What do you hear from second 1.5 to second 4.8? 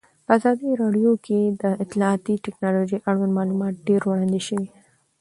د اطلاعاتی تکنالوژي اړوند معلومات ډېر وړاندې شوي.